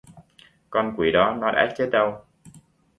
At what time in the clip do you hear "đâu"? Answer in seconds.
1.91-2.21